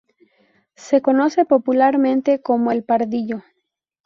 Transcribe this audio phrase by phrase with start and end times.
[0.75, 3.43] Se conoce popularmente como "El Pardillo".